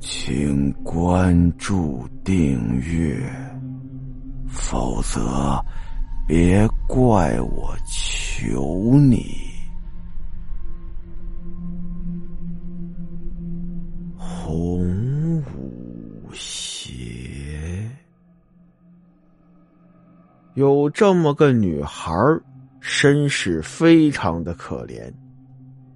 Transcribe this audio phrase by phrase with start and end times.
[0.00, 3.20] 请关注订阅，
[4.48, 5.62] 否则
[6.26, 9.26] 别怪我求你。
[14.16, 17.86] 红舞鞋，
[20.54, 22.10] 有这么个女孩
[22.80, 25.12] 身世非常的可怜。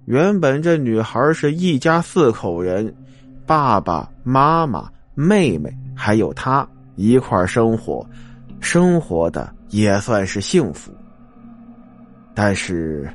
[0.05, 2.95] 原本这女孩是一家四口人。
[3.45, 8.07] 爸爸妈妈、妹妹还有他一块生活，
[8.59, 10.91] 生活的也算是幸福。
[12.33, 13.07] 但是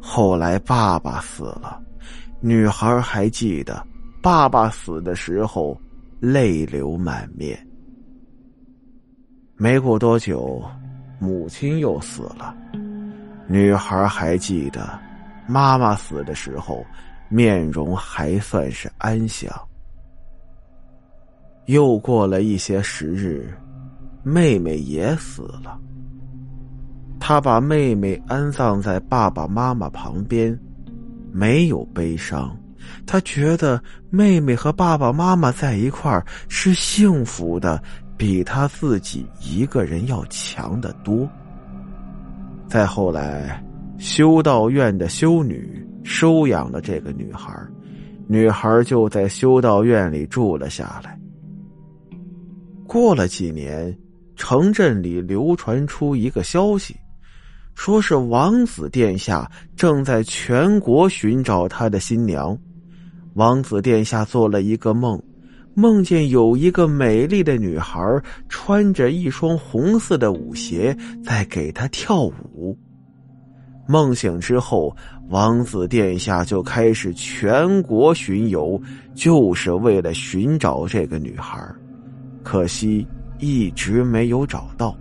[0.00, 1.80] 后来爸爸死了，
[2.40, 3.82] 女孩还记得
[4.22, 5.80] 爸爸死的时候
[6.20, 7.58] 泪流满面。
[9.56, 10.62] 没过多久，
[11.18, 12.54] 母亲又死了，
[13.46, 14.98] 女孩还记得
[15.46, 16.84] 妈妈死的时候
[17.28, 19.50] 面容还算是安详。
[21.70, 23.48] 又过了一些时日，
[24.24, 25.78] 妹妹也死了。
[27.20, 30.58] 他把妹妹安葬在爸爸妈妈旁边，
[31.30, 32.50] 没有悲伤。
[33.06, 37.80] 他觉得妹妹和爸爸妈妈在一块儿是幸福的，
[38.16, 41.28] 比他自己一个人要强得多。
[42.66, 43.64] 再后来，
[43.96, 47.54] 修道院的修女收养了这个女孩，
[48.26, 51.19] 女孩就在修道院里住了下来。
[52.92, 53.96] 过了几年，
[54.34, 56.96] 城镇里流传出一个消息，
[57.76, 62.58] 说是王子殿下正在全国寻找他的新娘。
[63.34, 65.22] 王子殿下做了一个梦，
[65.72, 68.02] 梦见有一个美丽的女孩
[68.48, 70.92] 穿着一双红色的舞鞋
[71.24, 72.76] 在给他跳舞。
[73.86, 74.92] 梦醒之后，
[75.28, 78.82] 王子殿下就开始全国巡游，
[79.14, 81.56] 就是为了寻找这个女孩。
[82.42, 83.06] 可惜
[83.38, 84.96] 一直没有找到。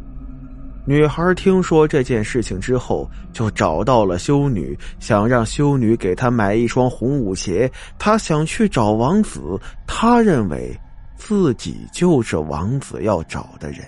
[0.86, 7.72] 女孩听说这件事情之后，就找到了修女，想让修女给她买一双红舞鞋。
[7.98, 9.40] 她想去找王子，
[9.86, 10.76] 她认为
[11.16, 13.82] 自己就是王子要找的人。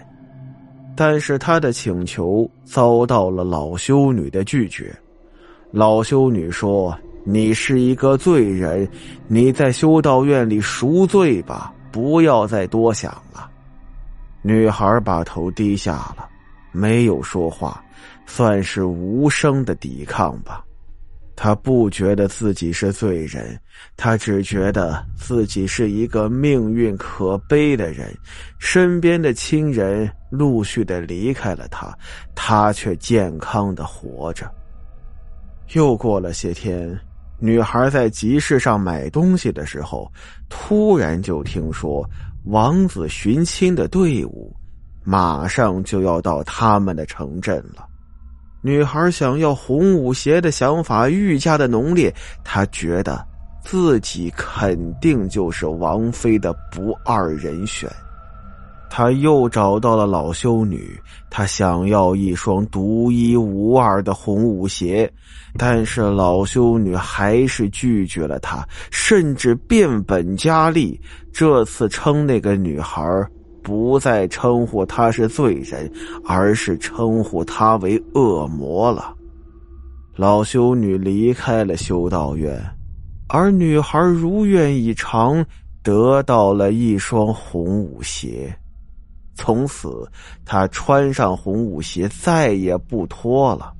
[0.95, 4.95] 但是她的请求遭到了老修女的拒绝。
[5.71, 8.87] 老修女说：“你是一个罪人，
[9.27, 13.50] 你在修道院里赎罪吧。”不要再多想了。
[14.41, 16.27] 女孩把头低下了，
[16.71, 17.83] 没有说话，
[18.25, 20.63] 算是无声的抵抗吧。
[21.35, 23.59] 她不觉得自己是罪人，
[23.95, 28.15] 她只觉得自己是一个命运可悲的人。
[28.59, 31.91] 身边的亲人陆续的离开了她，
[32.35, 34.51] 她却健康的活着。
[35.73, 36.99] 又过了些天。
[37.43, 40.11] 女孩在集市上买东西的时候，
[40.47, 42.07] 突然就听说
[42.45, 44.51] 王子寻亲的队伍
[45.03, 47.85] 马上就要到他们的城镇了。
[48.63, 52.13] 女孩想要红舞鞋的想法愈加的浓烈，
[52.43, 53.23] 她觉得
[53.63, 57.89] 自己肯定就是王妃的不二人选。
[58.93, 65.09] 他又找到了老修女，他想要一双独一无二的红舞鞋，
[65.57, 70.99] 但是老修女还是拒绝了他，甚至变本加厉。
[71.31, 73.01] 这次称那个女孩
[73.63, 75.89] 不再称呼她是罪人，
[76.25, 79.15] 而是称呼她为恶魔了。
[80.17, 82.61] 老修女离开了修道院，
[83.29, 85.43] 而女孩如愿以偿
[85.81, 88.53] 得到了一双红舞鞋。
[89.41, 90.07] 从此，
[90.45, 93.73] 他穿上红舞鞋再也不脱了。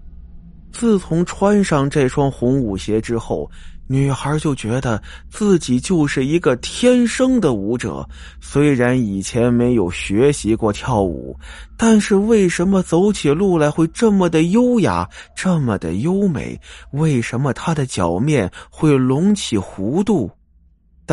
[0.72, 3.48] 自从穿上这双红舞鞋之后，
[3.88, 8.08] 女孩就觉得自己就是一个天生的舞者。
[8.40, 11.38] 虽然以前没有学习过跳舞，
[11.78, 16.60] 但是为什么走起路来会这么的优雅，这么的优美？
[16.92, 20.32] 为什么她的脚面会隆起弧度？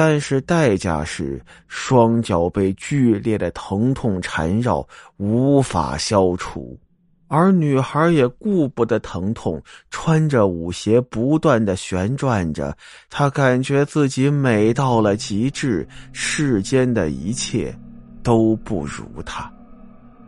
[0.01, 4.87] 但是代价是双脚被剧烈的疼痛缠绕，
[5.17, 6.79] 无法消除。
[7.27, 9.61] 而女孩也顾不得疼痛，
[9.91, 12.73] 穿着舞鞋不断的旋转着。
[13.11, 17.77] 她感觉自己美到了极致，世间的一切
[18.23, 19.53] 都不如她。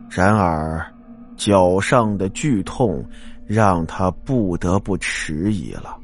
[0.09, 0.85] 然而，
[1.37, 3.01] 脚上的剧痛
[3.47, 5.97] 让她不得不迟疑了。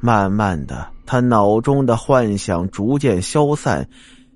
[0.00, 0.86] 慢慢的。
[1.06, 3.88] 他脑中的幻想逐渐消散，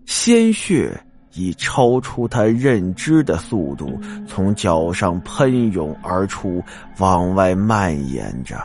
[0.07, 1.01] 鲜血
[1.35, 6.63] 以超出他认知的速度从脚上喷涌而出，
[6.99, 8.61] 往外蔓延着。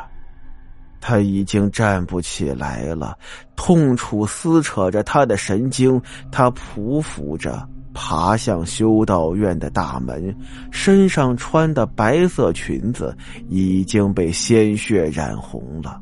[1.02, 3.18] 他已经站不起来了，
[3.56, 6.02] 痛楚撕扯着他的神经。
[6.32, 10.36] 他匍匐着爬向修道院的大门，
[10.72, 13.16] 身上穿的白色裙子
[13.48, 16.02] 已经被鲜血染红了，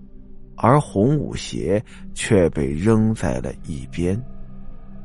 [0.57, 1.81] 而红舞鞋
[2.13, 4.21] 却被扔在了一边。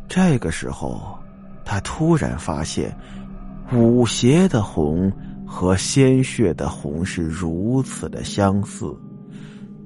[0.09, 1.17] 这个时候，
[1.65, 2.97] 他突然发现，
[3.73, 5.13] 舞鞋的红
[5.47, 8.93] 和鲜血的红是如此的相似。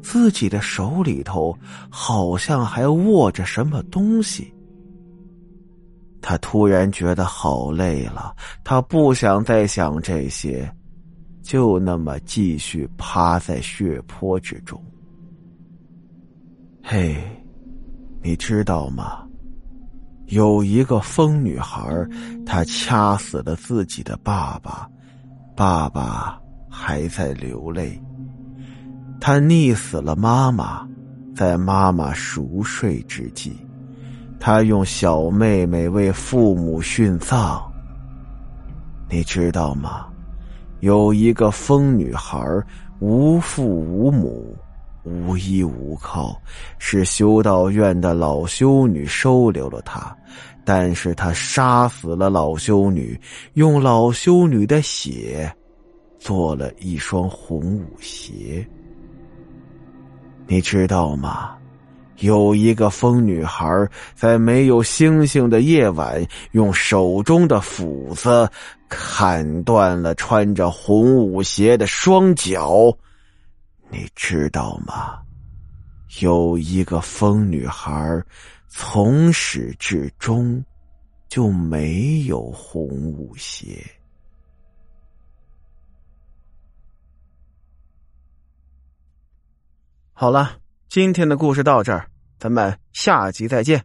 [0.02, 1.52] 自己的手里头
[1.90, 4.54] 好像还握着什么东西，
[6.22, 10.72] 他突然觉得好累了，他不想再想这些，
[11.42, 14.80] 就那么继续趴在血泊之中。
[16.88, 17.16] 嘿，
[18.22, 19.24] 你知道吗？
[20.26, 21.84] 有一个疯女孩，
[22.46, 24.88] 她掐死了自己的爸爸，
[25.56, 26.40] 爸爸
[26.70, 28.00] 还在流泪。
[29.20, 30.86] 她溺死了妈妈，
[31.34, 33.56] 在妈妈熟睡之际，
[34.38, 37.60] 她用小妹妹为父母殉葬。
[39.10, 40.06] 你知道吗？
[40.78, 42.38] 有一个疯女孩，
[43.00, 44.56] 无父无母，
[45.06, 46.36] 无依无靠，
[46.78, 50.14] 是修道院的老修女收留了他，
[50.64, 53.18] 但是他杀死了老修女，
[53.54, 55.48] 用老修女的血
[56.18, 58.66] 做了一双红舞鞋。
[60.48, 61.52] 你知道吗？
[62.20, 63.68] 有一个疯女孩
[64.14, 68.48] 在没有星星的夜晚，用手中的斧子
[68.88, 72.90] 砍断了穿着红舞鞋的双脚。
[73.90, 75.22] 你知道吗？
[76.20, 78.22] 有一个疯女孩
[78.68, 80.64] 从始至终
[81.28, 83.84] 就没有红舞鞋。
[90.12, 93.84] 好了，今天的故事到这儿，咱们下集再见。